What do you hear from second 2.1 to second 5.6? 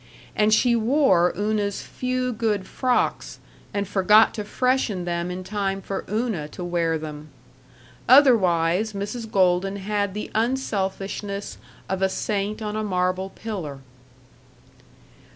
good frocks, and forgot to freshen them in